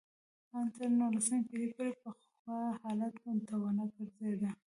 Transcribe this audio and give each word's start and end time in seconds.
ان 0.55 0.65
تر 0.75 0.89
نولسمې 0.99 1.39
پېړۍ 1.47 1.67
پورې 1.75 1.93
پخوا 2.01 2.59
حالت 2.81 3.13
ته 3.47 3.55
ونه 3.61 3.85
ګرځېده 3.95 4.51